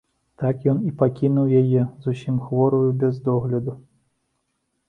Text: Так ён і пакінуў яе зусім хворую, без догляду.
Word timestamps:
Так 0.43 0.63
ён 0.71 0.79
і 0.91 0.93
пакінуў 1.01 1.51
яе 1.61 1.83
зусім 2.05 2.39
хворую, 2.47 2.89
без 3.05 3.23
догляду. 3.29 3.77